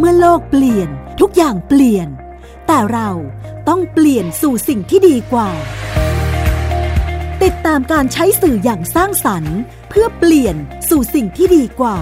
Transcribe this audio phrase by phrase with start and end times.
[0.00, 0.88] เมื่อโลกเปลี่ยน
[1.20, 2.08] ทุกอย่างเปลี่ยน
[2.66, 3.10] แต่เรา
[3.68, 5.50] ต้องเปลี่ยนสู่สิ่งที่ดีกว่า
[7.42, 9.58] ติดตามการใช้สื่ออย่างสร้างสรรค์
[9.88, 10.56] เพื่อเปลี่ยน
[10.88, 11.98] สู่สิ่งที่ดีกว่า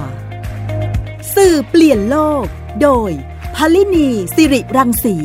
[1.34, 2.44] สื่อเปลี่ยนโลก
[2.82, 3.10] โดย
[3.56, 5.16] พลินีสิริรังสี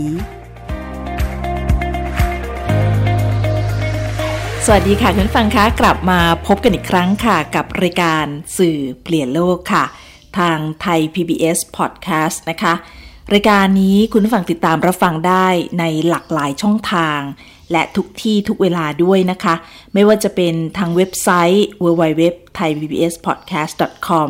[4.65, 8.25] สวัสดีค่ะคุณฟังคะกลับมาพบกันอีกครั้งค่ะ กับรายการ
[8.57, 9.85] สื่อเปลี่ยนโลกค่ะ
[10.39, 12.73] ทางไทย PBS Podcast นะคะ
[13.33, 15.47] รายการนี้คุณผู้ฟังติดตามรับฟังได้
[15.79, 17.19] ในหลากหลายช่องทาง
[17.71, 19.55] และทุกที่ทุกเวลาด้วยนะคะ
[19.93, 24.29] ไม่ว่าจะเป็นทางเว็บไซต์ www.thaipbspodcast.com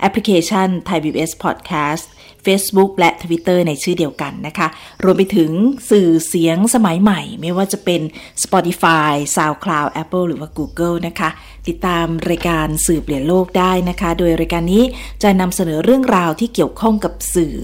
[0.00, 2.06] แอปพลิเคชัน Thai PBS Podcast
[2.46, 4.68] Facebook และ Twitter ในชื่อเดียวกันนะคะ
[5.04, 5.50] รวมไปถึง
[5.90, 8.00] สื่อเสียงสมัยใหม่ ไม่ว่าจะเป็น
[8.42, 11.30] Spotify, SoundCloud, Apple หรือว่า Google นะคะ
[11.68, 14.82] ติดตามรายการสื่อเปลี่ยนโลกได้นะคะ โดยรายการนี้
[15.22, 17.54] จะนำเสนอเรื่องราวที่เกี่ยวข้องกับสื่อ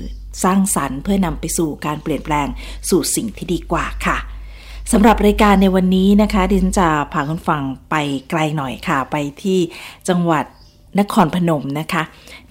[0.45, 2.49] สร้างสรรค์ เพื่อนำไปสู่การเปลี่ยนแปลง
[2.91, 4.19] สู่สิ่งที่ดีกว่าค่ะ
[4.93, 7.95] สำหรับรายการในวันนี้นะคะ ดิฉันจะพาคุณฟังไป
[8.31, 9.59] ไกลหน่อยค่ะ ไปที่
[10.09, 10.45] จังหวัด
[11.01, 12.03] นครพนมนะคะ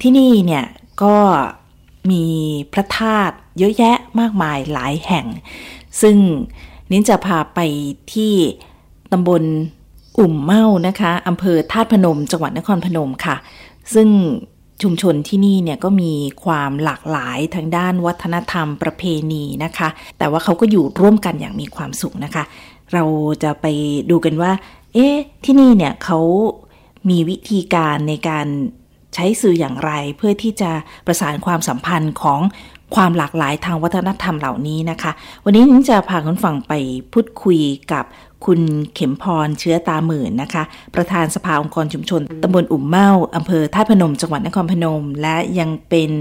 [0.02, 0.66] ที่นี่เนี่ย
[1.04, 1.16] ก็
[2.12, 2.26] มี
[2.74, 5.26] พระธาตุเยอะแยะมากมายหลายแห่ง
[6.02, 6.18] ซึ่ง
[6.92, 7.60] นิ้นจะพาไป
[8.14, 8.34] ที่
[9.12, 9.44] ตำบล
[10.20, 13.36] อุ่มเมานะคะอำเภอธาตุพนม จังหวัดนครพนมค่ะ
[13.94, 14.10] ซึ่ง
[14.82, 22.44] ชุมชนที่นี่เนี่ยก็มีความหลากหลายทางด้านวัฒนธรรมประเพณีนะคะ แต่ว่าเขาก็อยู่ร่วมกันอย่างมีความสุขนะคะ
[22.94, 23.04] เรา
[23.44, 23.66] จะไป
[24.10, 24.52] ดูกันว่า
[24.94, 26.20] เอ๊ะที่นี่เนี่ยเขา
[27.10, 28.48] มีวิธีการในการ
[29.16, 30.72] ใช้สื่ออย่างไรเพื่อที่จะ
[31.08, 32.40] ประสานความสัมพันธ์ของ
[32.96, 35.12] ความหลากหลายทางวัฒนธรรมเหล่านี้นะคะ
[35.44, 36.74] วันนี้นิ้งจะพาคุณฟังไป
[37.14, 37.60] พูดคุย
[37.92, 38.06] กับ
[38.46, 38.62] คุณ
[38.94, 40.64] เข็มพรเชื้อตาหมื่นนะคะ
[40.96, 46.12] ประธานสภาองค์กรชุมชนตำบลอุ่มเมาอำเภอท่าพนม จังหวัดนครพนม และยังเป็น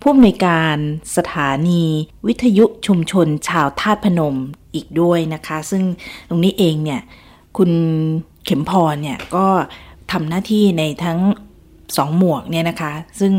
[0.00, 0.76] ผู้อำนวยการ
[1.16, 1.82] สถานี
[2.26, 4.36] วิทยุชุมชนชาวท่าพนม
[4.74, 5.82] อีกด้วยนะคะ ซึ่ง
[6.28, 7.00] ตรงนี้เองเนี่ย
[7.56, 7.70] คุณ
[8.44, 9.46] เข็มพรเนี่ยก็
[10.12, 11.18] ทำหน้าที่ในทั้ง
[11.96, 13.32] สองหมวกเนี่ยนะคะ ซึ่ง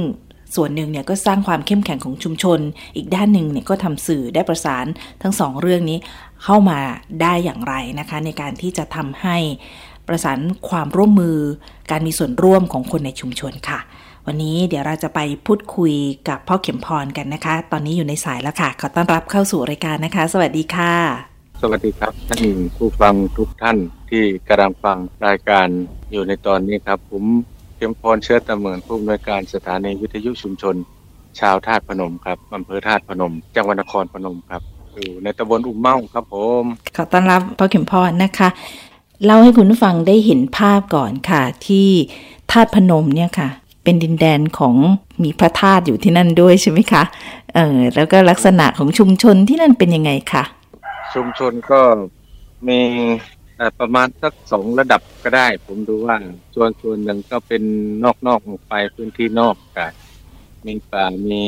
[0.55, 2.59] ส่วนหนึ่งเนี่ยก็สร้างความเข้มแข็งของชุมชน
[2.95, 4.85] อีกด้านหนึ่งเนี่ยก็ทำสื่อได้ประสาน
[5.21, 5.97] ทั้งสองเรื่องนี้
[6.43, 6.79] เข้ามา
[7.21, 9.37] ได้อย่างไรนะคะ ในการที่จะทำให้
[10.07, 10.39] ประสาน
[10.69, 11.37] ความร่วมมือ
[11.91, 13.79] การมีส่วนร่วมของคนในชุมชนค่ะ
[14.27, 15.93] วันนี้เดี๋ยวเราจะไปพูดคุย
[16.29, 20.93] กับพ่อเข็มพรกันนะคะ ตอนนี้อยู่ในสายแล้วค่ะ ขอต้อนรับเข้าสู่รายการนะคะ สวัสดีค่ะ
[21.61, 22.43] สวัสดีครับท่าน
[22.77, 23.77] ผู้ฟังทุกท่าน
[24.09, 25.67] ที่กำลังฟังรายการ
[26.11, 27.23] อยู่ในตอนนี้ครับ ผม
[27.83, 30.75] ข็มพรเชื้อตะเหมือนผู้อำนวยการสถานีวิทยุชุมชน
[31.39, 34.61] ชาวธาตุพนมครับอำเภอธาตุพนม จังหวัดนครพนมครับ
[34.93, 36.63] อยู่ในตำบลอุ้มเมาครับผม
[36.95, 38.49] ขอต้อนรับพ่อเข็มพรนะคะ
[39.25, 41.87] เล่าให้คุณผู้ฟังได้เห็นภาพก่อนค่ะ ที่
[42.51, 43.49] ธาตุพนมเนี่ยค่ะ
[43.83, 44.75] เป็นดินแดนของ
[45.23, 47.03] มีพระธาตุอยู่ที่นั่นด้วยใช่ไหมคะ
[47.53, 50.43] เออแล้วก็ลักษณะของชุมชนที่นั่นเป็นยังไงคะ
[51.13, 51.81] ชุมชนก็
[52.67, 52.79] มี
[53.79, 56.15] ประมาณสักสองระดับก็ได้ ผมดูว่า
[56.55, 57.63] ส่วนส่วนหนึ่งก็เป็น
[58.03, 59.93] นอกนอกออกไปพื้นที่นอกกัน
[60.65, 61.43] มีป่ามี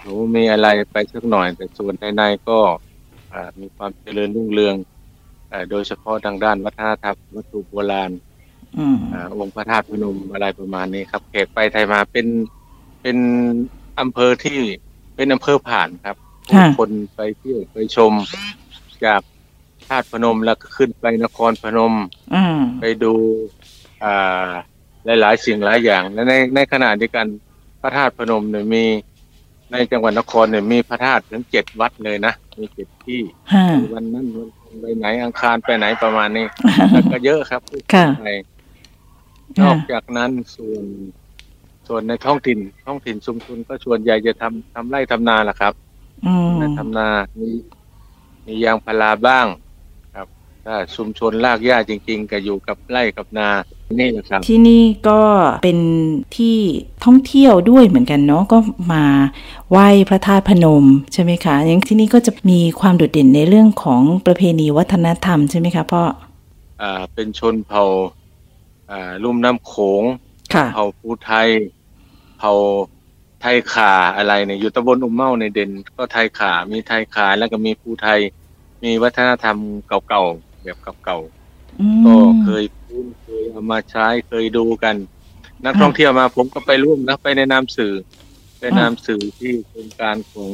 [0.00, 2.58] หนูมีอะไรไปสักหน่อย แต่ส่วนในในก็
[3.60, 4.76] มีความเจริญรุ่งเรือง
[5.70, 8.10] โดยเฉพาะทางด้านวัฒนธรรมวัตถุโบราณ
[9.38, 12.26] องค์พระธาตุพนมอะไรประมาณนี้ครับแขกไปไทยมาเป็น
[13.02, 13.16] เป็น
[14.00, 14.58] อำเภอที่
[15.16, 16.16] เป็นอำเภอผ่านครับ
[16.78, 18.12] คนไปเที่ยวไปชม
[19.04, 19.20] จาก
[19.88, 21.94] ธาตุพนมแล้วก็ขึ้นไปนครพนม
[22.80, 23.14] ไปดู
[24.04, 24.50] อ่า
[25.20, 27.26] หลายๆสิ่งหลายอย่าง และในในขณะเดียวกัน
[27.80, 28.84] พระธาตุพนมเนี่ยมี
[29.72, 33.20] ในจังหวัดนครเนี่ยมีพระธาตุถึงเจ็ดวัดเลยนะมีเจ็ดที่
[33.94, 34.48] วันนั้นวัน
[34.80, 36.46] ไปไหนอังคารไปไหนประมาณนี้
[36.92, 37.60] แล้วก็เยอะครับ
[38.20, 38.26] ไป
[39.60, 40.84] นอกจากนั้นส่วน
[41.88, 45.74] ส่วนในท้องถิ่น ท้องถิ่นชุมชนก็ชวนใหญ่จะทำทำไร่ทำนาแหละครับ
[46.78, 47.08] ทำนา
[47.40, 47.50] มี
[48.46, 49.46] มียางพาราบ้าง
[50.70, 53.48] ถ้าชุมชนลากหญ้าจริง ๆ ก็อยู่กับไร่กับนา
[53.98, 55.20] นี่นะครับที่นี่ก็
[55.62, 55.78] เป็น
[56.36, 56.56] ที่
[57.04, 58.58] ท่องเที่ยวด้วยเหมือนกันเนาะก็
[58.92, 59.04] มา
[59.70, 66.02] ไหว้พระธาตุพนมใช่ไหมคะอย่างที่นี่ก็จะมีความโดดเด่นในเรื่องของประเพณีวัฒนธรรมใช่ไหมคะพ่อ
[66.82, 67.84] อ่าเป็นชนเผ่า
[68.90, 70.02] อ่าลุ่มน้ำโขง
[70.72, 71.48] เผ่าภูไทย
[72.38, 72.52] เผ่า
[73.40, 78.20] ไทยขาอะไรเนี่ยอยู่ตำบลอุ้มเมาในเด่น ก็ไทยขามีไทยขาแล้วก็มีภูไทย
[78.84, 79.56] มีวัฒนธรรม
[80.08, 84.96] เก่าๆ แบบเก่าๆก็เคยพูดเคยเอามาใช้เคยดูกัน
[85.64, 87.94] นักท่องเที่ยวมาผมก็ไปร่วมนะไปในนามสื่อ
[88.58, 90.50] ไปนามสื่อที่โครงการของ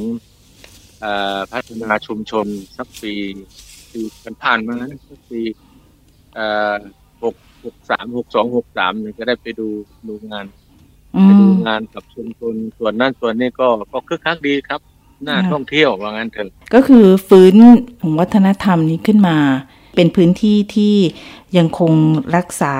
[1.52, 2.46] พัฒนาชุมชน
[2.76, 3.12] สักปี
[3.92, 4.76] ปีกันผ่านมา
[5.08, 5.40] สักปี
[7.22, 7.34] หก
[7.64, 9.68] หกสามหกสองหกสามเนี่ยก็ได้ไปดู
[10.08, 10.46] ดูงาน
[11.14, 14.80] อืไปดูมงานกับชุมชนส่วนนั้นส่วนนี้ก็ก็คึกคักดีครับ
[15.26, 17.54] น่าค่ะท่องเที่ยวว่างั้นเถอะก็คือฟื้น
[18.00, 19.36] ของวัฒนธรรมนี้ขึ้นมา
[19.94, 20.94] เป็นพื้นที่ที่
[21.58, 21.92] ยังคง
[22.36, 22.76] รักษา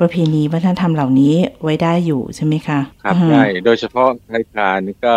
[0.00, 5.14] ประเพณีวัฒนธรรมเหล่านี้ไว้ได้อยู่ใช่ไหมคะครับอืมใช่โดยเฉพาะไทยคานี่ก็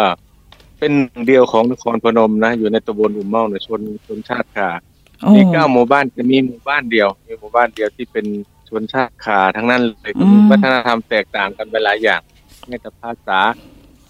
[0.80, 4.70] เป็นหนึ่งเดียวของนครพนมนะ อยู่ในตำบลอุ่มเมาในชนชนชาติคา
[5.20, 8.26] โอ้มีเก้าหมู่บ้านจะมีหมู่บ้านเดียว มีหมู่บ้านเดียวที่เป็น
[8.70, 12.22] ชนชาติคาทั้งนั้นเลยก็มีวัฒนธรรมแตกต่างกันไปหลายอย่าง
[12.68, 13.40] แม้แต่ภาษา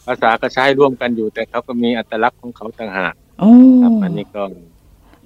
[0.06, 4.44] ภาษาก็ใช้ร่วมกันอยู่ แต่เขาก็มีอัตลักษณ์ของเขาต่างหากโอ้ครับอันนี้ก็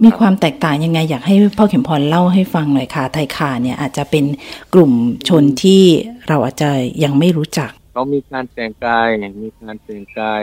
[0.04, 4.26] มีความแตกต่างยังไง อยากให้พ่อเข็มพรเล่าให้ฟังหน่อยค่ะ ไทยคาเนี่ยอาจจะเป็น
[4.74, 4.92] กลุ่ม
[5.30, 5.84] ชนที่
[6.28, 6.70] เราอาจจะ
[7.04, 9.08] ยังไม่รู้จัก เขามีการแต่งกาย
[9.44, 10.42] มีการแต่งกาย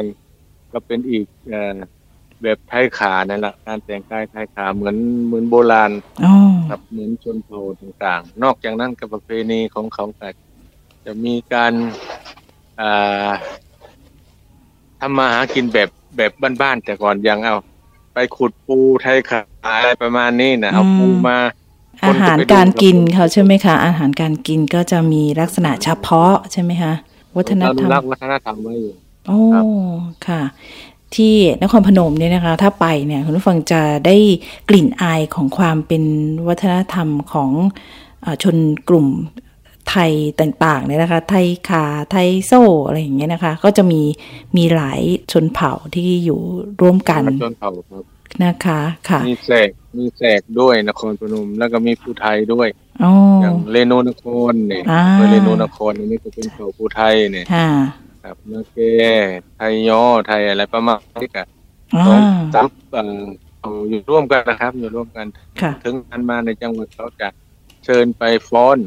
[0.73, 1.77] ก็เป็นอีกเอ่อ
[2.43, 4.97] แบบไทยขานั่นแหละการแต่งกายไทยขาเหมือน
[5.27, 5.93] เหมือนโบราณ
[6.25, 6.35] อ๋อ
[6.69, 10.29] ครับเหมือนชนเผ่าต่างๆ นอกจากนั้นกับประเพณีของเขาก็
[11.05, 11.73] จะมีการ
[12.81, 13.29] อ่า
[15.01, 17.55] ทำมาหากินแบบแบบบ้านๆแต่ก่อนยังเอา
[18.15, 21.39] ไปขุดปูไทยขาอะไรประมาณนี้นะเอาปูมา
[22.01, 26.93] คอานก็หารไปดูการกินครับเขาใช่ไหมคะ อาหารการกินก็จะมีลักษณะเฉพาะใช่ไหมคะ
[27.37, 28.93] วัฒนธรรอนุมรักษ์วัฒนธรรมไว้อยู่
[29.27, 29.65] โอ้ครับ
[30.29, 30.43] ค่ะ
[31.15, 34.17] ที่นครพนมเนี่ยนะคะ ถ้าไปเนี่ยคุณผู้ฟังจะได้
[34.69, 36.05] กลิ่นอายของความเป็น
[36.49, 37.51] วัฒนธรรมของ
[38.25, 38.57] อาชน
[38.89, 39.09] กลุ่ม
[39.91, 44.03] ไทยต่างๆเนี่ยนะคะ ไทยคาไทยโซ่อะไรอย่างเงี้ยนะคะ ก็จะมี
[44.57, 45.01] มีหลาย
[45.33, 46.41] ชนเผ่าที่อยู่
[46.81, 48.05] ร่วมกันชนเผ่าครับ
[48.45, 52.69] นะคะค่ะ มีแสกมีแสกด้วยนครพนมแล้วก็มีภูไทยด้วย
[53.05, 57.71] อ๋ออย่างเรโนนครเนี่ยอ่าเออเรโนนครอันนี้ก็เป็นเผ่าภูไทยเนี่ยค่ะ
[58.25, 58.79] ครับนาเก
[59.57, 61.47] ไทยย่อไทยอะไรประมาณนี้กัน
[61.97, 62.21] อ๋อสอง
[62.55, 63.25] สามเอ่อ
[63.61, 65.27] เอาอยู่ร่วมกันนะครับ อยู่ร่วมกัน
[65.61, 67.29] ค่ะถึงกันมาในจังหวัดเขาจะ
[67.85, 68.79] เชิญไปฟ้อน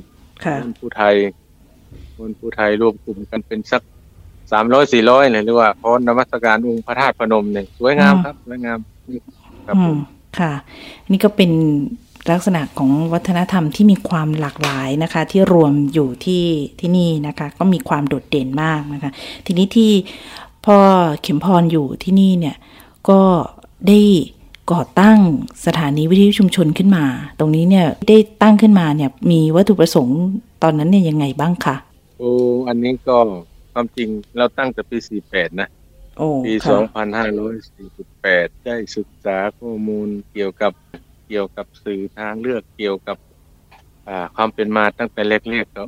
[0.45, 1.15] ค่ะคนผู้ไทย
[2.17, 3.81] คนผู้ไทยรวมกลุ่มกันเป็นสัก
[4.51, 8.79] สามร้อยสี่ร้อยเลยหรือว่าฟ้อนนมัสการองค์พระธาตุพนมเนี่ยสวยงามครับสวยงาม
[9.67, 9.97] ครับอืผมม
[10.39, 10.53] ค่ะ
[11.11, 11.51] นี่ก็เป็น
[12.31, 16.45] ลักษณะของวัฒนธรรมที่มีความหลากหลายนะคะ ที่รวมอยู่ที่
[16.79, 19.11] ที่นี่นะคะ ก็มีความโดดเด่นมากนะคะ
[19.45, 19.91] ทีนี้ที่
[20.65, 20.77] พ่อ
[21.21, 22.55] เข็มพรอยู่ที่นี่เนี่ย
[23.09, 23.21] ก็
[23.87, 23.99] ได้
[24.71, 25.17] ก่อตั้ง
[25.65, 27.05] สถานีวิทยุชุมชนขึ้นมา
[27.39, 30.19] ตรงนี้เนี่ยได้ตั้งขึ้นมาเนี่ยมีวัตถุประสงค์
[30.63, 31.75] ตอนนั้นเนี่ยยังไงบ้างคะ
[32.17, 32.31] โอ้
[32.67, 33.17] อันนี้ก็
[33.73, 35.69] ความจริงเราตั้งแต่ปีสี่แปดนะ
[36.17, 36.77] โอ้ปีค่ะ
[37.77, 40.71] 2548 ได้ศึกษาข้อมูลเกี่ยวกับ
[41.27, 43.17] เกี่ยวกับสื่อทางเลือกเกี่ยวกับ
[44.07, 45.83] อ่าความเป็นมาตั้งแต่เล็กๆก็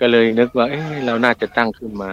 [0.00, 2.10] ก็เลยนึกว่าเอ๊ะเราน่าจะตั้งขึ้นมา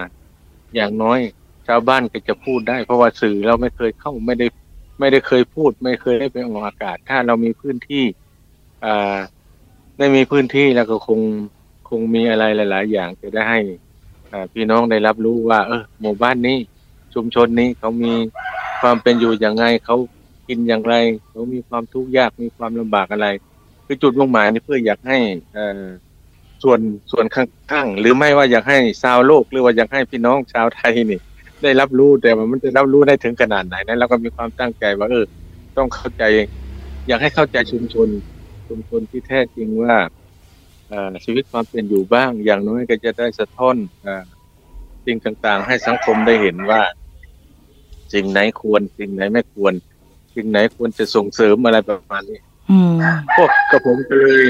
[0.75, 1.19] อย่างน้อย
[1.68, 4.48] ชาวบ้านก็จะพูดได้ เพราะว่าสื่อเราไม่เคยเข้าไม่ได้
[5.00, 8.06] ไม่ได้เคยพูด ไม่เคยได้ไปออกอากาศ ถ้าเรามีพื้นที่
[8.86, 8.94] อ่
[9.97, 11.19] ได้มีพื้นที่แล้วก็คง
[11.89, 13.59] คงมีอะไรหลาย ๆ อย่างจะได้ให้
[14.53, 16.57] พี่น้องได้รับรู้ว่า เออหมู่บ้านนี้
[17.13, 18.13] ชุมชนนี้เขามี
[18.81, 19.95] ความเป็นอยู่อย่างไงเขา
[20.47, 20.95] กินอย่างไร
[21.30, 23.27] เขามีความทุกข์ยากมีความลำบากอะไร
[23.86, 25.18] คือจุดมุ่งหมายนี่เพื่ออยากให้
[25.56, 25.57] อ
[26.63, 26.80] ส่วน
[27.12, 31.19] ส่วนข้างๆหรือไม่ว่าอยากให้ชาวโลก หรือว่าอยากให้พี่น้องชาวไทยนี่
[31.63, 35.25] ได้รับรู้แต่ว่ามันจะรับรู้ได้ถึงขนาดไหนนั้นเราก็มีความตั้งใจว่าเออ
[35.78, 36.24] ต้องเข้าใจ
[37.07, 38.07] อยากให้เข้าใจชุมชน
[38.68, 39.96] ชุมชนที่แท้จริงว่า
[40.90, 44.24] เอ่อชีวิตความเป็นอยู่บ้าง อย่างน้อยก็จะได้สะท้อนเอ่อ
[45.06, 46.82] สิ่งต่างๆ ให้สังคมได้เห็นว่า
[48.13, 49.74] สิ่งไหนควร สิ่งไหนไม่ควร
[50.36, 52.39] สิ่งไหนควรจะส่งเสริมอะไรประมาณนี้
[52.70, 52.94] อืม
[53.36, 54.46] พวกกับผมก็เลย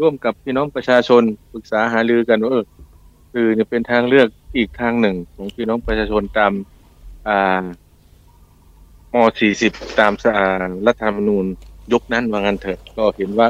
[0.00, 2.64] ร่วมกับพี่น้องประชาชนปรึกษาหารือกันว่าเออ
[3.32, 6.52] คือเนี่ยเป็นทางเลือก อีกทางหนึ่งของพี่น้องประชาชนตาม
[7.28, 7.64] อ่า
[9.14, 9.16] ม
[9.58, 10.46] 40 ตามสอ่า
[10.86, 11.46] รัฐธรรมนูญ
[11.92, 13.48] ยุคนั้นว่างันเถอะ ก็เห็นว่า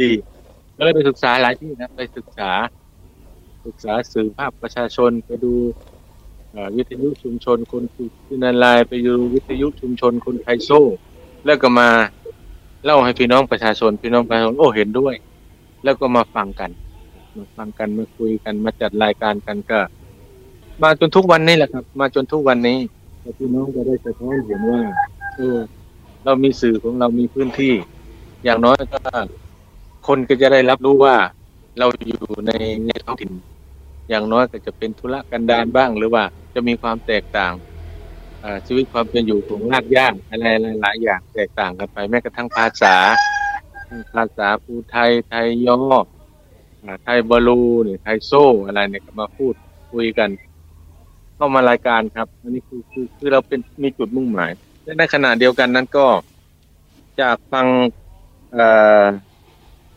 [0.00, 0.10] ดี
[0.76, 2.50] ก็เลยไปศึกษาหลายที่นะไปศึกษา
[3.66, 5.52] ศึกษาสื่อภาพประชาชนไปดู
[6.76, 10.82] วิทยุชุมชนคนที่นันลายไปดูวิทยุชุมชนคนไทยโซ่
[11.46, 11.88] แล้วก็มา
[12.84, 15.14] เล่าให้พี่น้องประชาชน พี่น้องประชาชนโอ้เห็นด้วย
[15.84, 16.70] แล้วก็มาฟังกัน
[17.36, 19.80] มาฟังกันมาคุยกันมาจัดรายการกันก็
[20.82, 22.78] มาจนทุกวันนี้แหละครับ มาจนทุกวันนี้
[23.38, 24.80] พี่น้องก็ได้สะท้อนเห็นว่า
[25.36, 25.58] เออ
[26.24, 27.74] เรามีสื่อของเรามีพื้นที่
[28.44, 28.98] อย่างน้อยก็
[30.06, 31.16] คนก็จะได้รับรู้ว่า
[31.78, 32.52] เราอยู่ใน
[32.86, 33.32] ในท้องถิ่น
[34.10, 37.52] อย่างน้อยก็จะเป็นธุระกันดารบ้าง หรือว่าจะมีความแตกต่าง
[38.66, 40.46] ชีวิตความเป็นอยู่ของรากหญ้าอะไร
[40.82, 42.96] หลายอย่างแตกต่างกันไป แม้กระทั่งภาษา
[44.14, 45.78] ภาษาภูไทยไทยย่อ
[46.84, 49.54] อ่าไทยบาลูเนี่ยไทยโซ่อะไรเนี่ยมาพูด
[49.92, 50.28] คุยกัน
[51.40, 54.50] เข้ามารายการครับ อันนี้คือคือคือเราเป็นมีจุดมุ่งหมาย
[54.84, 56.06] และในขณะเดียวกันนั้นก็
[57.20, 57.66] จากฟัง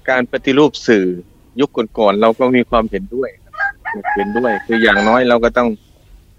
[0.10, 1.06] การปฏิรูปสื่อ
[1.60, 3.30] ยุคก่อนๆเราก็มีความเห็นด้วย
[4.16, 5.70] เห็นด้วย คืออย่างน้อยเราก็ต้อง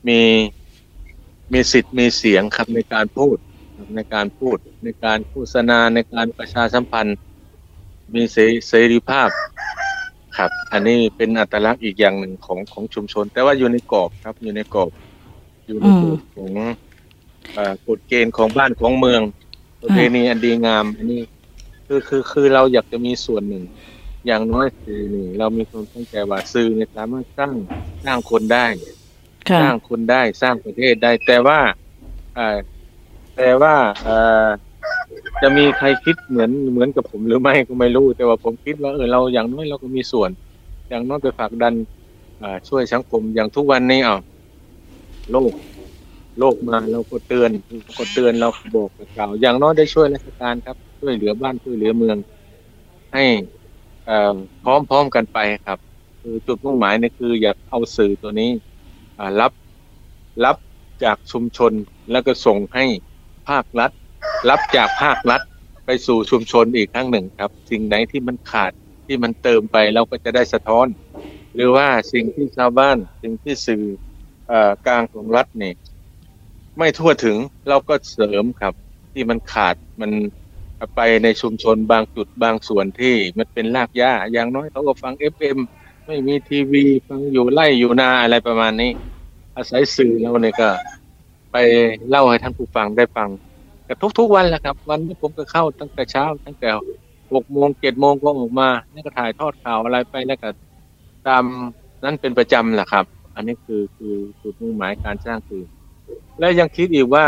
[0.08, 0.20] มี
[1.52, 3.36] มีสิทธิ์มีเสียงครับในการพูด
[3.94, 7.16] ในการพูด ในการโฆษณาในการประชาสัมพันธ์
[8.14, 8.22] มี
[8.68, 9.28] เสรีภาพ
[10.36, 14.90] ครับ อันนี้เป็นอัตลักษณ์อีกอย่างหนึ่งของของชุมชน แต่ว่าอยู่ในกรอบครับอยู่ในกรอบ
[15.66, 16.50] อยู่ในกรอบของ
[17.86, 19.22] กฎเกณฑ์ของบ้านของเมือง
[19.80, 21.20] ประเพณีอันดีงาม อันนี้
[21.86, 23.64] คือคือคือเราอยากจะมีส่วนหนึ่ง
[24.26, 27.54] อย่างน้อยคือหนึ่งเรามีความตั้งใจว่าสื่อเนี่ยสามารถสร้าง
[28.04, 28.66] สร้างคนได้
[29.60, 31.60] สร้างคนได้สร้างประเทศได้ แต่ว่า
[32.38, 32.56] อ่า
[33.36, 34.46] แต่ว่าเอ่อ
[35.42, 40.30] จะมีใครคิดเหมือนเหมือนกับผมหรือไม่ก็ไม่รู้แต่ว่าผมคิดว่าเออเราอย่างน้อยเราก็มีส่วน
[40.88, 41.74] อย่างน้อยไปฝากดัน
[42.68, 44.18] ช่วยสังคมอย่างทุกวันนี้อะ
[45.32, 45.52] โลก
[46.38, 47.50] โลกมาเราก็เตือน
[47.98, 52.16] ก็เตือนเราบอกกล่าวอย่างน้อยได้ช่วยราชการครับ ช่วยเหลือบ้านช่วยเหลือเมือง
[53.12, 53.24] ให้
[54.08, 54.16] อ่
[54.64, 55.78] พร้อมๆกันไปครับ
[56.20, 58.50] คือจุดมุ่งหมายนี่คือ อยากเอาสื่อตัวนี้
[59.40, 59.52] รับ
[60.44, 60.56] รับ
[61.04, 61.72] จากชุมชน
[62.10, 62.84] แล้วก็ส่งให้
[63.48, 63.90] ภาครัฐ
[64.50, 65.40] รับจากภาครัฐ
[65.86, 68.72] ไปสู่ชุมชนอีกครั้งหนึ่งครับ สิ่งไหนที่มันขาด
[69.06, 70.86] ที่มันเติมไปเราก็จะได้สะท้อน
[71.54, 73.84] หรือว่าสิ่งที่ชาวบ้านสิ่งที่สื่อ
[74.86, 75.72] กลางของรัฐนี่
[76.78, 77.36] ไม่ทั่วถึง
[77.68, 78.74] เราก็เสริมครับ
[79.12, 80.10] ที่มันขาดมัน
[80.96, 85.58] ไปในชุมชนบางจุดบางส่วนที่มันเป็นรากหญ้าอย่างน้อยเขาก็ฟังเอฟเอ็ม
[86.06, 88.90] ไม่มีทีวีฟังอยู่ไล่อยู่นาอะไรประมาณนี้
[89.56, 90.68] อาศัยสื่อเราเนี่ยก็
[91.52, 91.56] ไป
[92.08, 93.28] เล่าให้ท่านผู้ฟังได้ฟัง
[93.88, 96.68] กับทุกๆวันแหละครับ วันนี้ผมก็เข้าตั้งแต่เช้า ตั้งแต่
[97.34, 100.50] หกโมงเจ็ดโมงก็ออกมาแล้วก็ถ่ายทอดข่าวอะไรไปแล้วก็
[101.26, 101.44] ตาม
[102.04, 105.64] นั้นเป็นประจำแหละครับ อันนี้คือคือจุดมุ่งหมายการสร้างสื่อ
[106.38, 107.26] และยังคิดอีกว่า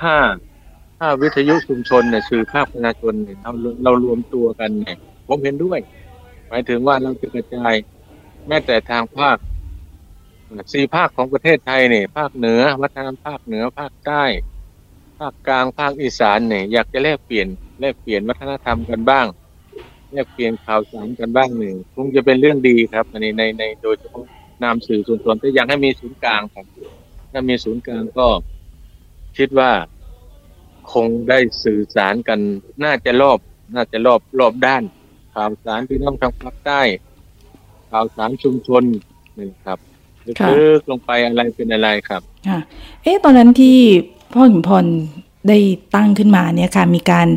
[0.00, 0.14] ถ้า
[0.98, 3.50] ถ้าวิทยุชุมชนเนี่ยสื่อภาคประชาชนเนี่ยเรา
[3.84, 4.96] เรารวมตัวกันเนี่ย
[5.28, 5.78] ผมเห็นด้วย
[6.48, 7.74] หมายถึงว่าเราจะกระจาย
[8.48, 9.36] แม้แต่ทางภาค
[10.72, 17.46] สี่ภาคของประเทศไทยเนี่ยภาคเหนือ วัฒนธรรมภาคเหนือภาคใต้าคกลางภาคอีสานเนี่ยอยากจะแลกเปลี่ยน
[17.80, 19.26] แลกเปลี่ยนวัฒนธรรมกันบ้าง
[20.12, 24.24] แลกเปลี่ยนข่าวสารกันบ้างหนึ่งคงจะเป็นเรื่องดีครับในในในโดยเฉพาะ
[24.62, 26.66] นามสื่อส่วนส่วนที่อยากให้มีศูนย์กลางครับ
[27.32, 28.26] ถ้ามีศูนย์กลางก็
[29.36, 29.70] คิดว่า
[30.92, 32.40] คงได้สื่อสารกัน
[32.84, 33.38] น่าจะรอบ
[33.74, 34.82] น่าจะรอบรอบด้าน
[35.34, 36.80] ข่าวสารที่น้องทางภาคใต้
[37.90, 38.82] ข่าวสารชุมชน
[39.38, 39.78] นี่ครับ
[40.26, 40.32] ลึ
[40.78, 42.58] กลงไปอะไรเป็นอะไรครับ ค่ะ
[43.02, 43.78] เอ๊ะตอนนั้นที่
[44.32, 44.84] พ่อหิมพร
[45.48, 45.58] ได้
[45.94, 47.28] ตั้งขึ้นมาเนี่ยค่ะมีการ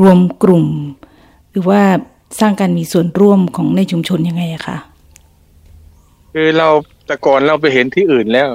[0.00, 0.66] รวมกลุ่ม
[1.50, 1.82] หรือว่า
[2.40, 4.76] สร้างการมีส่วนร่วมของในชุมชนยังไงอะคะ
[6.32, 6.68] คือเรา
[7.06, 8.48] แต่ก่อนเราไปเห็นที่อื่นแล้ว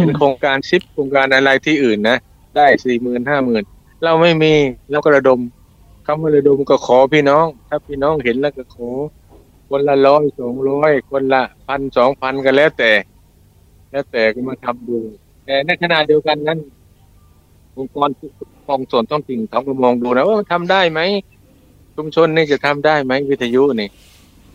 [0.00, 2.18] เป็นโครงการชิปโครงการอะไรที่อื่นนะ
[2.56, 3.62] ได้สี่หมื่นห้าหมื่น
[4.04, 4.52] เราไม่มี
[4.90, 5.40] เราก็ระดม
[6.06, 8.88] คำว่าระดมก็ขอพี่น้อง ถ้าพี่น้องเห็นแล้วก็ขอ
[9.68, 12.92] คนละร้อยสองร้อยคนละพันสองพันกันแล้วแต่
[13.90, 14.98] แล้วแต่ก็มาทำดู
[15.44, 16.58] แต่ในขณะเดียวกันนั้น
[17.80, 18.08] องค์กร
[18.68, 21.00] กองส่วนต้องติ่งเขาก็มองดูนะว่าทำได้ไหม
[21.96, 23.88] ชุมชนนี่จะทำได้ไหมวิทยุนี่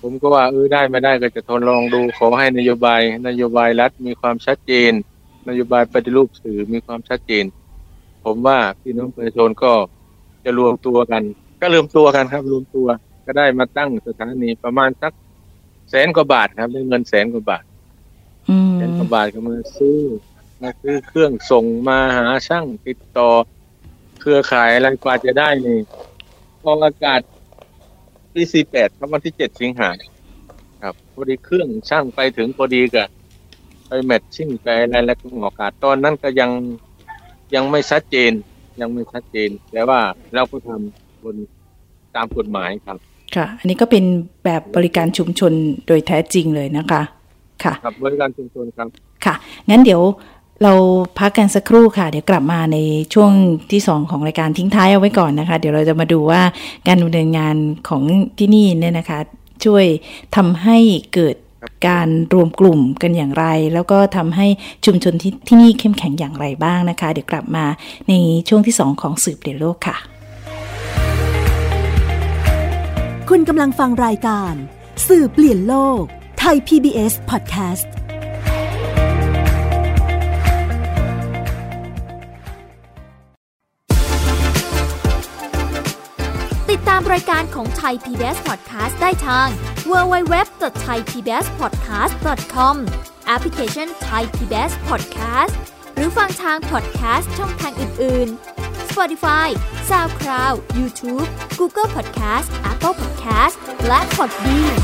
[0.01, 4.91] ผมก็ว่าเออได้ไม่ได้ก็จะทดลองดูขอให้นโยบาย นโยบายรัฐมีความชัดเจน
[5.49, 7.45] นโยบายปฏิรูปสื่อมีความชัดเจน
[8.25, 9.73] ผมว่าพี่น้องประชาชนก็
[10.45, 11.23] จะรวมตัวกัน
[11.61, 12.87] ก็รวมตัวกันครับ รวมตัว
[13.25, 15.13] ก็ได้มาตั้งสถานีประมาณสัก
[15.89, 17.63] แสนกว่าบาทครับได้เงินแสนกว่าบาท
[18.75, 19.97] แสนกว่าบาทก็มาซื้อ
[20.61, 23.29] มาซื้อเครื่องส่งมาหาช่างติดต่อ
[24.19, 25.77] เครือข่ายอะไรกว่าจะได้นี่
[26.63, 27.21] กองอากาศ
[28.33, 29.89] ปีสี่แปดครับวันที่เจ็ดสิงหา
[30.81, 33.07] ครับพอดีเครื่องช่างไปถึงพอดีกับ
[33.87, 36.51] ไปแมทชิ่งไปอะไรแล้วก็อากาศตอนนั้นก็ยัง
[37.55, 38.31] ยังไม่ชัดเจน
[38.81, 39.99] ยังไม่ชัดเจน แต่ว่า
[40.33, 41.35] เราก็ทำบน
[42.15, 42.97] ตามกฎหมายครับ
[43.35, 44.03] ค่ะ อันนี้ก็เป็น
[44.45, 45.53] แบบบริการชุมชน
[45.87, 47.01] โดยแท้จริงเลยนะคะ
[47.63, 48.87] ค่ะ ครับบริการชุมชนครับ
[49.25, 49.35] ค่ะ
[49.69, 50.01] งั้นเดี๋ยว
[50.63, 50.73] เรา
[51.19, 52.77] พักกันสักครู่ค่ะ เดี๋ยวกลับมาใน
[53.13, 53.31] ช่วง
[53.71, 56.41] ที่สองของรายการทิ้งท้ายเอาไว้ก่อนนะคะ เดี๋ยวเราจะมาดูว่า
[56.87, 57.55] การดำเนินงาน
[57.89, 58.03] ของ
[58.39, 59.19] ที่นี่เนี่ยนะคะ
[59.65, 59.85] ช่วย
[60.35, 60.77] ทำให้
[61.13, 61.35] เกิด
[61.87, 64.47] การรวมกลุ่มกันอย่างไร แล้วก็ทำให้
[64.85, 67.65] ชุมชนที่ที่นี่เข้มแข็งอย่างไรบ้างนะคะ เดี๋ยวกลับมา
[68.09, 68.13] ใน
[68.47, 69.97] ช่วงที่สองของสืบเปลี่ยนโลกค่ะ
[73.29, 74.53] คุณกำลังฟังรายการ
[75.07, 76.01] สื่อเปลี่ยนโลก
[76.39, 77.87] ไทย PBS Podcast
[86.95, 89.47] ามรายการของไทย PBS Podcast ได้ทาง
[89.89, 92.75] www.thaipbspodcast.com
[93.27, 95.53] แอปพลิเคชัน Thai PBS Podcast
[95.95, 98.27] หรือฟังทาง podcast ช่องทางอื่น
[98.59, 99.47] ๆ Spotify
[99.89, 101.27] SoundCloud YouTube
[101.59, 103.55] Google Podcast Apple Podcast
[103.87, 104.77] และ Podbean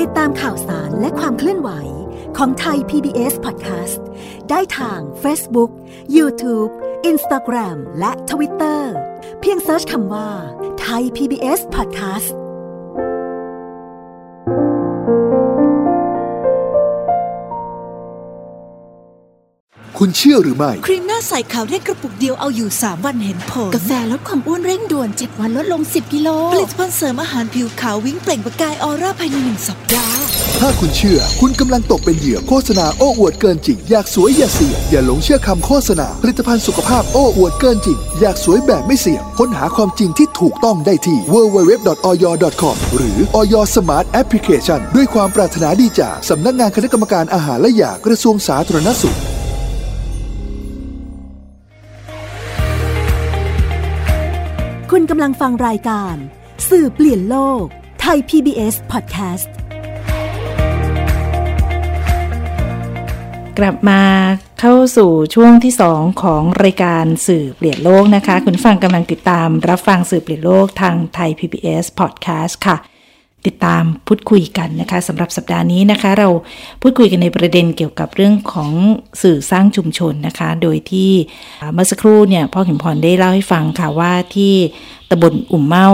[0.00, 1.70] ติดตามข่าวสารและความเคลื่อนไหว
[2.36, 4.00] ของไทย PBS Podcast
[4.50, 5.70] ได้ทาง Facebook,
[6.16, 6.70] YouTube,
[7.10, 8.80] Instagram และ Twitter
[9.40, 10.28] เพียงเซิร์ชคำว่า
[10.80, 12.30] ไทย PBS Podcast
[19.98, 30.18] คุณเชื่อหรือไม่ ครีมหน้าใสขาวเร่งกระปุกเดียวเอาอยู่ 3 วันเห็นผล กาแฟลดความอ้วนเร่งด่วน 7 วันลดลง 10 กิโล ผลิตภัณฑ์เสริมอาหารผิวขาววิ่งเปล่งประกายออร่าภายในหนึ่งสัปดาห์
[30.62, 49.16] ถ้าคุณเชื่อ คุณกำลังตกเป็นเหยื่อโฆษณาโอ้อวดเกินจริง อยากสวยอย่าเสี่ยงอย่าหลงเชื่อคำโฆษณา ผลิตภัณฑ์สุขภาพโอ้อวดเกินจริง อยากสวยแบบไม่เสี่ยง ค้นหาความจริงที่ถูกต้องได้ที่ www.oy.com หรือ Oy Smart Application ด้วยความปรารถนาดีจากสำนักงานคณะกรรมการอาหารและยากระทรวงสาธารณสุข
[54.90, 56.16] คุณกำลังฟังรายการ
[56.68, 57.64] สื่อเปลี่ยนโลก
[58.00, 59.50] ไทย PBS Podcast
[63.58, 64.02] กลับมา
[64.60, 72.76] เข้าสู่ช่วงที่ 2 ของรายการสื่อเปลี่ยนโลกนะคะ คุณฟังกำลังติดตามรับฟังสื่อเปลี่ยนโลกทางไทย PBS Podcast ค่ะ
[73.46, 76.28] ติดตามพูดคุยกันนะคะสำหรับสัปดาห์นี้นะคะ เรา
[76.82, 78.72] พูดคุยกันในประเด็นเกี่ยวกับเรื่องของ
[79.22, 81.12] สื่อสร้างชุมชนนะคะ โดยที่
[81.72, 84.54] เมื่อสักครู่เนี่ยพ่อข็มพรได้เล่าให้ฟังค่ะว่าที่
[85.10, 85.88] ตำบลอุ่มเมา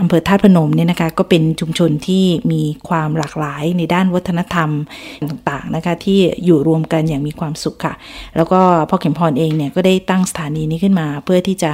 [0.00, 4.70] อำเภอธาตุพนมเนี่ยนะคะก็เป็นชุมชนที่มีความหลากหลายในด้านวัฒนธรรม
[5.30, 7.94] ต่างๆนะคะที่อยู่รวมกันอย่างมีความสุขค่ะ
[8.36, 11.72] แล้วก็พ่อเข็มพรเองเนี่ยก็ได้ตั้งสถานีนี้ขึ้นมาเพื่อที่จะ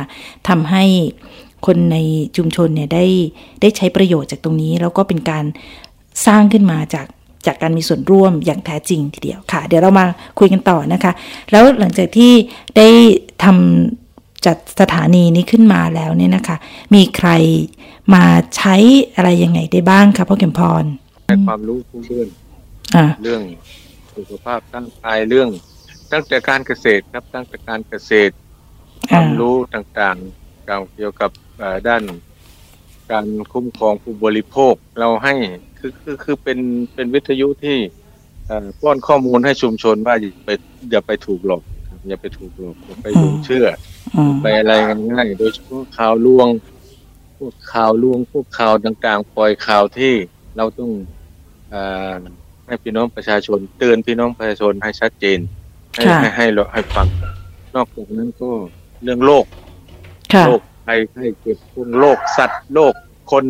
[0.48, 0.84] ทำให้
[1.66, 1.96] คนใน
[2.36, 3.04] ชุมชนเนี่ยได้
[3.60, 5.44] ได้ใช้ประโยชน์จากตรงนี้ แล้วก็เป็นการ
[6.26, 7.06] สร้างขึ้นมาจาก
[7.46, 10.06] จากการมีส่วนร่วมอย่างแท้จริงทีเดียวค่ะ เดี๋ยวเรามา
[10.38, 11.12] คุยกันต่อนะคะ
[11.50, 12.32] แล้วหลังจากที่
[12.76, 12.88] ได้
[13.44, 14.01] ทำ
[14.46, 16.56] จัดสถานีนี้ขึ้นมาแล้วเนี่ยนะคะ
[16.94, 17.30] มีใคร
[18.14, 18.24] มา
[18.56, 18.74] ใช้
[19.14, 20.84] อะไรยังไงได้บ้างคะพ่อเข็มพร
[21.26, 22.28] ให้ความรู้ทุกเรื่อง
[22.96, 23.42] อ่าเรื่อง
[24.14, 25.48] สุขภาพร่างกายเรื่อง
[26.12, 28.32] ตั้งแต่การเกษตรครับตั้งแต่การเกษตร
[29.10, 30.64] คอ่าวามรู้ต่างๆ
[30.96, 32.02] เกี่ยวกับเอ่อด้าน
[33.10, 35.34] การคุ้มครองผู้บริโภคเราให้
[35.78, 36.58] คือคือคือเป็น
[36.94, 37.78] เป็นวิทยุที่
[38.46, 40.50] เอ่อป้อนข้อมูลให้ชุมชนว่าอย่าไป
[40.90, 43.66] อย่าไปถูกหลอกครับ อย่าไปถูกหลอกอย่าไปหลงเชื่อ
[44.16, 46.48] อืมไปอะไรกันง่ายโดยเฉพาะข่าวลวง
[47.38, 50.14] พวกข่าวลวง พวกข่าวต่างๆปล่อยข่าวที่
[50.56, 50.90] เราต้อง
[51.70, 51.74] เอ
[52.10, 52.14] อ
[52.66, 55.38] ให้พี่น้องประชาชน เตือนพี่น้องประชาชนให้ชัดเจน
[55.94, 57.06] ให้ค่ะให้ให้เราให้ฟัง
[57.74, 58.50] นอกจากนั้นก็
[59.02, 59.44] เรื่องโรค
[60.32, 62.94] ค่ะโรคภัยไข้เจ็บพวกโรคสัตว์โรค
[63.32, 63.44] คน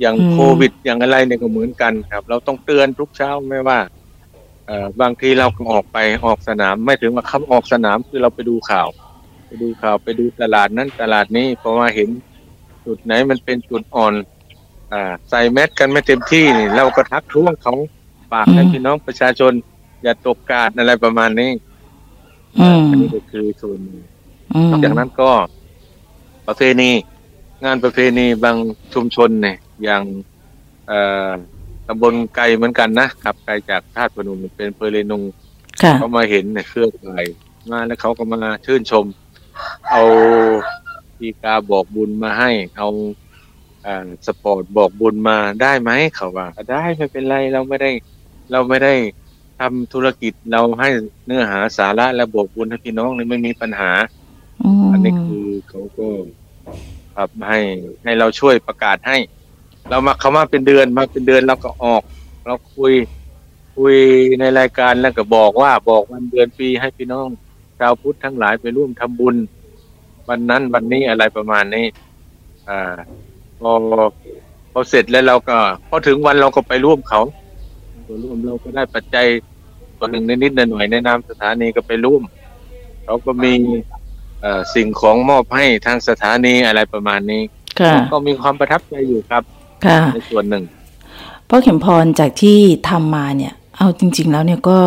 [0.00, 4.03] อย่างอืมโควิดอย่างอะไรเนี่ยก็เหมือนกันครับ เราต้องเตือนทุกเช้าไม่ว่าเอ่อ
[5.00, 8.88] บางทีเราก็ออกไปออกสนาม ไม่ถึงว่าคำออกสนามคือเราไปดูข่าว
[9.46, 12.08] ไปดูข่าวไปดูตลาดนั้นตลาดนี้เพราะว่าเห็น
[12.84, 14.14] จุดไหนมันเป็นจุดอ่อน
[14.92, 17.74] อ่าใส่แมสกันไม่เต็มที่นี่เราก็ทักท้วงเขา
[18.32, 19.52] ฝากให้อืมพี่น้องประชาชน
[20.02, 21.50] อย่าตกกาดอะไรประมาณนี้
[22.58, 23.98] อืมอันนี้ก็คือส่วนหนึ่ง
[24.54, 25.30] อืมนอกจากนั้นก็
[26.46, 26.90] ประเพณี
[27.64, 28.56] งานประเพณีบาง
[28.94, 30.02] ชุมชนเนี่ยอย่าง
[30.88, 31.30] เอ่อ
[31.88, 35.22] ตำบลไกลเหมือนกันนะครับไกลจากธาตุพนมเป็นเพลนง
[35.82, 37.20] ค่ะเขามาเห็นเนี่ยเครื่องไก่
[37.70, 39.04] มาแล้วเขาก็มาชื่นชม
[39.90, 40.02] เอา
[41.18, 42.88] ปีกาบอกบุญมาให้ เอา
[43.86, 47.90] อ่าสปอร์ตบอกบุญมาได้ไหมเขาว่า ได้ไม่เป็นไรเราไม่ได้
[48.52, 48.94] เราไม่ได้
[49.60, 50.88] ทำธุรกิจเราให้
[51.26, 53.90] เนื้อหาสาระและบอกบุญให้พี่น้องเลยไม่มีปัญหา
[54.82, 56.08] มอันนี้คือเขาก็
[57.16, 57.60] ครับให้
[58.04, 59.16] ให้เราช่วยประกาศให้
[59.90, 62.02] เรามาเขามาเป็นเดือนมาเป็นเดือนเราก็ออก
[62.44, 62.94] เราคุย
[63.76, 63.96] คุย
[64.40, 67.28] ในรายการแล้วก็บอกว่าบอกวันเดือนปีให้พี่น้อง
[67.78, 69.36] ชาวพุทธทั้งหลายไปร่วมทำบุญ
[70.28, 71.86] วันนั้นวันนี้อะไรประมาณนี้
[72.68, 72.94] อ่า
[73.60, 73.70] พอ
[74.72, 75.56] พอเสร็จแล้วเราก็
[75.88, 77.20] พอถึงวันเราก็ไปร่วมเขา
[78.06, 79.26] ไปร่วมเราก็ได้ปัจจัย
[79.98, 82.22] ส่วนหนึ่งนิดๆหน่อยๆในนามสถานีก็ไปร่วม
[83.04, 83.52] เขาก็มี
[84.40, 87.42] เอ่อสิ่งของมอบให้ทางสถานีอะไรประมาณนี้
[87.80, 89.42] ค่ะก็มีความประทับใจอยู่ครับ
[89.84, 90.64] ค่ะ ในส่วนหนึ่ง
[91.48, 92.58] พ่อเข็มพรจากที่
[92.88, 94.78] ทำมาเนี่ย เอาจริง ๆ แล้วเนี่ยก็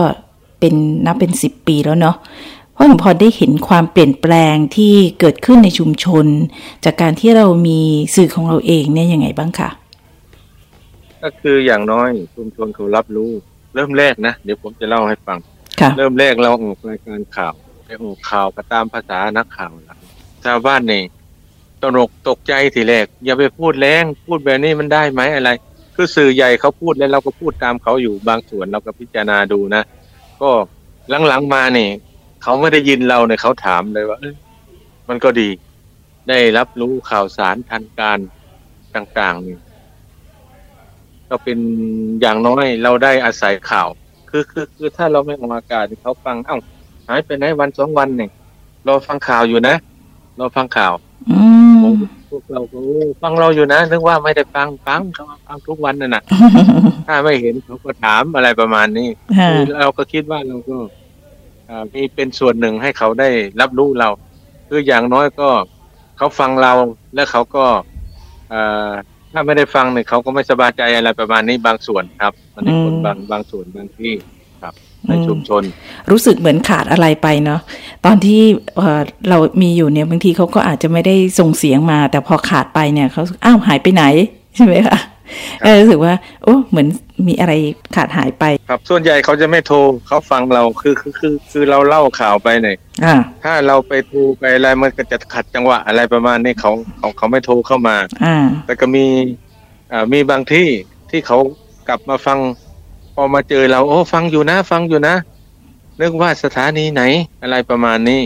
[0.60, 0.74] เป็น
[1.06, 2.16] นับเป็นสิบปีแล้วเนาะ
[2.76, 6.26] พ่อเข็มพรได้เห็นความเปลี่ยนแปลงที่เกิดขึ้นในชุมชน
[6.86, 7.80] จากการที่เรามี
[8.16, 9.70] สื่อของเราเองเนี่ยยังไงบ้างคะ
[11.24, 13.32] ก็คืออย่างน้อยชุมชนเขารับรู้
[13.76, 15.38] เริ่มแรกนะ เดี๋ยวผมจะเล่าให้ฟัง
[15.82, 17.54] ค่ะเริ่มแรกเราออกรายการข่าว
[17.86, 19.98] ไปออกข่าวก็ตามภาษานักข่าวนะ
[20.46, 21.04] ชาวบ้านนี่
[21.82, 25.52] ตระหนกตกใจทีแรกอย่าไปพูดแรงพูดแบบนี้มันได้ไหมอะไร
[25.96, 29.84] คือสื่อใหญ่เขาพูดแล้วเราก็พูดตามเขาอยู่บางส่วนเราก็พิจารณาดูนะ
[30.42, 30.50] ก็
[31.28, 31.92] หลังๆมาเนี่ย
[32.44, 34.20] เขาไม่ได้ยินเราเนี่ยเขาถามเลยว่า
[35.10, 35.50] มันก็ดี
[36.30, 38.20] ได้รับรู้ข่าวสารทันการ
[38.96, 39.58] ต่างๆนี่
[41.30, 41.60] ก็เป็น
[42.22, 43.88] อย่างน้อยเราได้อาศัยข่าว
[44.30, 46.58] คือคือคือถ้าเราไม่ออกอากาศเขาฟังเอ้า
[47.08, 48.30] หายไปไหนวันสองวันเนี่ย
[48.88, 49.76] รอฟังข่าวอยู่นะ
[50.40, 50.94] รอฟังข่าว
[51.32, 51.42] อื
[51.76, 51.86] ม
[52.30, 56.24] พวกเราก็โอ้ฟังเราอยู่นะนึกว่าไม่ได้ฟังฟังเขาฟังทุกวันนั่นน่ะ
[57.08, 60.78] ถ้าไม่เห็นเขาก็ถามอะไรประมาณนี้ค่ะคือเราก็คิดว่าเราก็
[61.70, 63.30] อ่ามีเป็นส่วนหนึ่งให้เขาได้
[63.62, 64.10] รับรู้เรา
[64.70, 65.50] คืออย่างน้อยก็
[66.18, 66.74] เขาฟังเรา
[67.16, 67.66] แล้วเขาก็
[68.54, 68.92] อ่า
[69.34, 74.14] ถ้าไม่ได้ฟังเนี่ยเขาก็ไม่สบายใจอะไรประมาณนี้บางส่วนครับ มันในคนบางบางส่วนบางที่
[74.62, 74.74] ครับ
[75.08, 75.64] ในชุมชน
[76.12, 77.62] รู้สึกเหมือนขาดอะไรไปเนาะ
[78.06, 78.42] ตอนที่
[78.76, 84.04] เอ่อเรามีอยู่เนี่ยบางทีเขาก็อาจจะไม่ได้ส่งเสียงมา แต่พอขาดไปเนี่ยเขาอ้าวหายไปไหน
[84.56, 85.00] ใช่ไหมคะ
[85.64, 86.88] ก็รู้สึกว่า โอ้เหมือน
[87.28, 87.54] มีอะไร
[87.96, 99.06] ขาดหายไป ครับส่วนใหญ่เขาจะไม่โทรเขาฟังเราคือคือคือคือเราเล่าข่าวไปเนี่ยอ่าถ้าเราไปโทรไปอะไรมันก็จะขัดจังหวะอะไรประมาณนี้เขาเขาเขาไม่โทรเข้ามาอ่าแต่ก็มี
[99.92, 100.68] อ่ามีบางที่
[101.10, 101.38] ที่เขา
[101.88, 102.38] กลับมาฟัง
[103.20, 105.16] พอมาเจอเราโอ้ฟังอยู่นะ ฟังอยู่นะ
[106.02, 107.04] นึกว่าสถานีไหน
[107.42, 108.22] อะไรประมาณนี้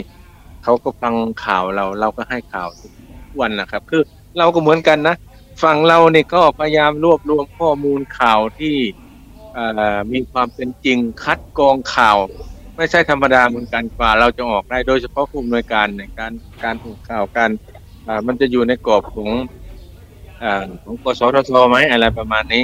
[0.64, 1.14] เขาก็ฟัง
[1.46, 2.92] ข่าวเรา เราก็ให้ข่าวทุก
[3.42, 4.02] วันนะครับ คือ
[4.38, 5.16] เราก็เหมือนกันนะ
[5.64, 8.76] ฝั่งเราเนี่ยก็พยายามรวบรวมข้อมูลข่าวที่
[10.12, 12.18] มีความเป็นจริงคัดกรองข่าว
[12.78, 16.32] ไม่ใช่ธรรมดาเหมือนกันกว่า เราจะออกได้โดยเฉพาะผู้อำนวยการในการ
[16.64, 17.50] การออกข่าวการ
[18.28, 19.30] มันจะอยู่ในกรอบของ
[20.44, 20.46] อ
[20.84, 22.64] ของกสทชไหมอะไรประมาณนี้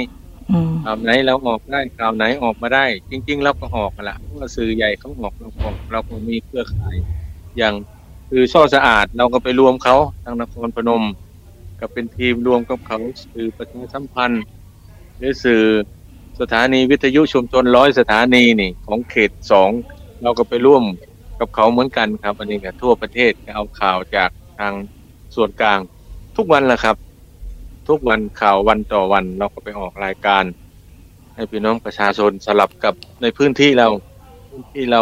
[0.50, 6.96] อืมข่าวไหนเราออกได้ข่าวไหนออกมาได้ จริง ๆ เราก็ออกละเพราะว่าสื่อใหญ่เขาออกเราออกเราก็มีเครือข่าย
[7.58, 7.74] อย่าง
[8.30, 11.04] คือช่อสะอาดเราก็ไปรวมเขาทางนครพนม
[11.80, 12.98] ก็เป็นทีมรวมกับเขา
[13.32, 14.44] สื่อประชาสัมพันธ์
[15.18, 15.62] หรือสื่อ
[16.40, 19.70] สถานีวิทยุชุมชนร้อยสถานีนี่ ของเขตสอง
[20.22, 20.84] เราก็ไปร่วม
[21.40, 24.74] กับเขาเหมือนกันครับ อันนี้ก็ทั่วประเทศเอาข่าวจากทาง
[25.34, 25.78] ส่วนกลาง
[26.36, 26.96] ทุกวันแหละครับ
[27.88, 30.44] ทุกวันข่าววันต่อวันเราก็ไปออกรายการ
[31.34, 33.88] ให้พี่น้องประชาชนสลับกับในพื้นที่เรา
[34.50, 35.00] พื้นที่เรา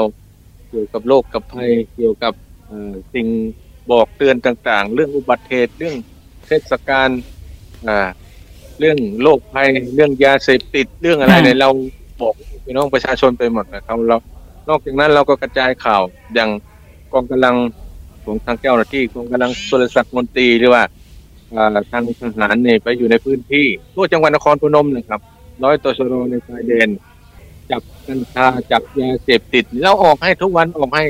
[0.68, 2.34] เกี่ยวกับโรคกับภัยเกี่ยวกับ
[2.66, 3.26] เอ่อสิ่ง
[3.90, 5.96] บอกเตือนต่างๆ เรื่องอุบัติเหตุเรื่อง
[6.46, 7.08] เทศกาล
[7.88, 7.98] อ่า
[8.78, 11.68] เรื่องโรคภัยเรื่องยาเสพติดเรื่องอะไรค่ะเนี่ยเรา
[12.20, 14.16] บอกพี่น้องประชาชนไปหมดนะครับเรา
[14.68, 16.02] นอกจากนั้นเราก็กระจายข่าว
[16.34, 16.50] อย่าง
[17.12, 17.56] กองกำลัง
[18.24, 20.95] ของทางเจ้าหน้าที่กองกำลังสุรศักดิ์มนตรีหรือว่าอ่า
[21.90, 25.20] ทางทหารเนี่ยไปอยู่ในพื้นที่ทั่วจังหวัดนครพนมนะครับ
[25.64, 26.88] ร้อยตชรในชายแดน
[27.70, 31.04] จับกัญชาจับยาเสพติดเราออกให้ทุกวันออกให้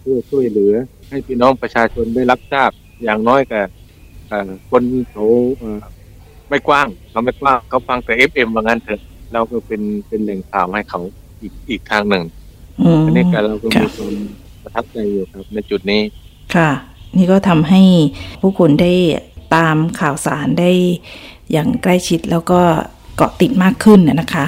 [0.00, 0.74] เพื่อช่วยเหลือ
[1.10, 2.70] ให้พี่น้องประชาชนได้รับทราบ
[3.02, 3.60] อย่างน้อยก็
[4.30, 5.24] อ่าคนเขา
[5.58, 5.80] เอ่อ
[6.48, 9.00] ไม่กว้างเขาไม่กว้างเขาฟังแต่เอฟเอ็มว่างั้นเถอะ
[9.32, 11.00] เราก็เป็นเป็นแหล่งข่าวให้เขา
[11.40, 12.24] อีกอีกทางหนึ่ง
[12.82, 14.14] อืมอันนี้ก็เราก็มีค่ะความ
[14.62, 16.00] ประทับใจอยู่ครับในจุดนี้
[16.54, 16.70] ค่ะ
[17.16, 17.82] นี่ก็ทำให้
[18.40, 18.92] ผู้คนได้
[19.54, 20.70] ตามข่าวสารได้
[21.52, 22.60] อย่างใกล้ชิดแล้วก็
[23.16, 24.46] เกาะติดมากขึ้นนะนะคะ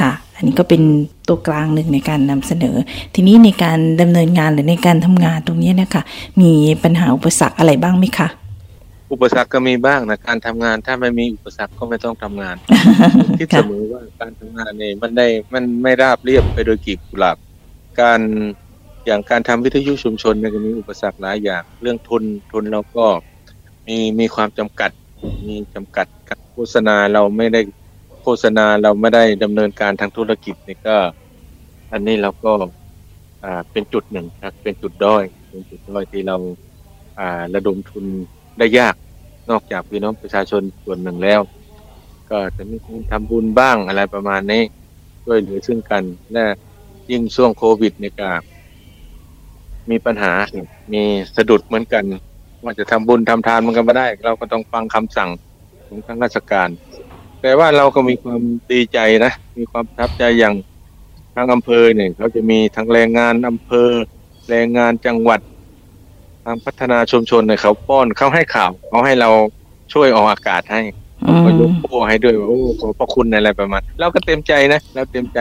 [0.00, 0.82] ค่ะ อันนี้ก็เป็น
[1.28, 2.76] ตัวกลางหนึ่งในการนำเสนอ
[3.14, 6.02] ทีนี้ในการดำเนินงานหรือในการทำงานตรงนี้นะคะ
[6.40, 6.50] มี
[6.84, 8.28] ปัญหาอุปสรรคอะไรบ้างไหมคะ
[9.12, 12.56] อุปสรรคก็มีบ้างนะการทำงานถ้าไม่มีอุปสรรคก็ไม่ต้องทำงาน
[13.38, 17.36] คิดเสค่ะมอว่าการทำงานเนี่ยมันได้มันไม่ราบเรียบไปโดยกลีบกุหลาบ
[18.00, 18.20] การ
[19.06, 23.06] อย่างการทำวิทยุชุมชนเนี่ยก็มีอุปสรรคหลายอย่าง เรื่องทุนทุนเราก็
[23.86, 24.90] มีมีความจำกัด
[25.48, 27.60] มีจำกัดการโฆษณาเราไม่ได้
[28.22, 30.96] โฆษณาเราไม่ได้ดำเนินการทางธุรกิจนี่ก็
[31.92, 32.52] อันนี้เราก็
[33.44, 36.36] อ่าเป็นจุดหนึ่งครับเป็นจุดด้อย เป็นจุดด้อยที่เรา
[37.18, 38.04] อ่าระดมทุน
[38.58, 38.94] ได้ยาก
[39.50, 41.40] นอกจากพี่น้องประชาชนส่วนหนึ่งแล้ว
[42.30, 44.62] ก็จะมีการทำบุญบ้างอะไรประมาณนี้
[45.24, 46.44] ช่วยเหลือซึ่งกันและ
[47.10, 48.28] ยิ่งช่วงโควิดเนี่ยก็
[49.90, 50.32] มีปัญหา
[50.92, 51.02] มี
[51.36, 52.04] สะดุดเหมือนกัน
[52.64, 55.30] ว่าจะทำบุญทำทานมันก็ไม่ได้ เราก็ต้องฟังคำสั่ง
[55.86, 56.68] ของทางราชการ
[57.42, 58.40] แต่ว่าเราก็มีความ
[58.72, 60.54] ดีใจนะ มีความประทับใจอย่าง
[61.34, 63.88] ทางอำเภอเนี่ยเขาจะมีทั้งแรงงานอำเภอ
[64.50, 65.40] แรงงานจังหวัด
[66.44, 69.30] ทางพัฒนาชุมชนเนี่ยเขาป้อนเขาให้ข่าวเขาให้เรา
[69.92, 70.82] ช่วยออกอากาศให้
[71.24, 75.40] อืมก็ยกโป้ให้ด้วยว่าโอ้ขอบพระคุณอะไรประมาณเราก็เต็มใจนะเราเต็มใจ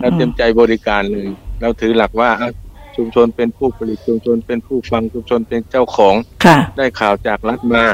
[0.00, 1.26] เราเต็มใจบริการเลย
[1.60, 2.50] เราถือหลักว่าเอ้า
[2.98, 7.84] ชุมชนเป็นผู้ผลิตชุมชนเป็นผู้ฟังชุมชนเป็นเจ้าของค่ะได้ข่าวจากรัฐมา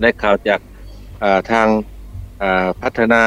[0.00, 0.60] ได้ข่าวจาก
[1.22, 1.66] อ่าทาง
[2.42, 3.22] อ่าพัฒนา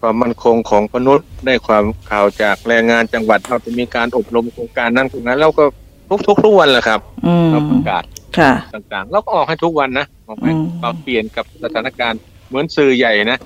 [0.00, 5.64] ความมั่นคงของมนุษย์ได้ความข่าวจากแรงงานจังหวัดเราจะมีการอบรมโครงการนั้นโครงนั้นเราก็
[6.08, 8.04] ทุกทุกทุกวันแหละครับอืมเราประกาศ
[8.38, 13.38] ค่ะต่างๆเราก็ออกให้ทุกวันนะออกให้อืมปรับเปลี่ยนกับสถานการณ์เหมือนสื่อใหญ่นะ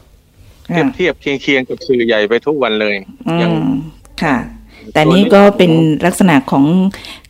[0.66, 2.94] เทียบค่ะเทียบเคียงเคียงกับสื่อใหญ่ไปทุกวันเลย
[3.28, 3.74] อือย่างม
[4.22, 4.36] ค่ะ
[4.92, 5.72] แต่นี่ก็เป็น
[6.06, 6.64] ลักษณะของ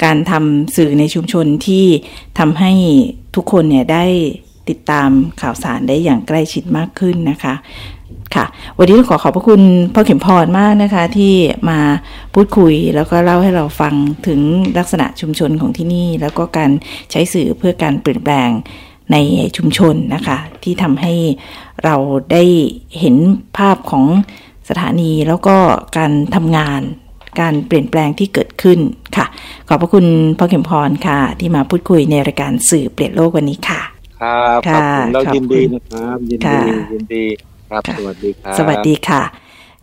[0.04, 1.84] การทำสื่อในชุมชนที่
[2.38, 2.72] ทำให้
[3.34, 4.04] ทุกคนเนี่ยได้
[4.68, 7.54] ติดตามข่าวสารได้อย่างใกล้ชิดมากขึ้นนะคะ
[8.34, 8.44] ค่ะ
[8.78, 9.62] วันนี้ต้องขอขอบพระคุณ
[9.94, 11.34] พ่อเข็มพรมากนะคะ ที่
[11.68, 11.78] มา
[12.34, 13.94] พูดคุยแล้วก็เล่าให้เราฟัง
[14.26, 14.40] ถึง
[14.78, 16.70] ลักษณะชุมชนของที่นี่ แล้วก็การ
[17.10, 18.50] ใช้สื่อเพื่อการเปลี่ยนแปลง
[19.12, 19.16] ใน
[19.56, 21.14] ชุมชนนะคะ ที่ทำให้
[21.84, 21.96] เรา
[22.32, 22.44] ได้
[23.00, 23.16] เห็น
[23.56, 24.04] ภาพของ
[24.68, 25.56] สถานีแล้วก็
[25.96, 26.80] การทำงาน
[27.40, 28.78] การเปลี่ยนแปลงที่เกิดขึ้น
[29.16, 29.26] ค่ะ
[29.68, 30.06] ขอบพระคุณ
[30.38, 33.80] พ่อเข็มพรค่ะ ที่มาพูดคุยในรายการสื่อเปลี่ยนโลกวันนี้ค่ะ
[34.22, 37.24] ครับขอบค่ะคุณแล้วขอบยินดีคุณนะครับยินค่ะดียินดี
[37.70, 39.22] ครับค่ะสวัสดีครับสวัสดีค่ะ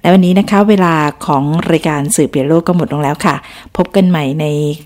[0.02, 3.36] และวันนี้นะคะเวลาของรายการสื่อเปลี่ยนโลกก็หมดลงแล้วค่ะ
[3.78, 4.46] พบกันใหม่ใน